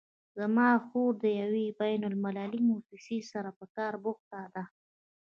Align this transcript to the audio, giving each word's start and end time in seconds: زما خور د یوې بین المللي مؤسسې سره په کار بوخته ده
زما 0.37 0.69
خور 0.85 1.11
د 1.23 1.25
یوې 1.41 1.65
بین 1.81 2.01
المللي 2.09 2.59
مؤسسې 2.69 3.19
سره 3.31 3.49
په 3.59 3.65
کار 3.75 3.93
بوخته 4.03 4.39
ده 4.53 4.63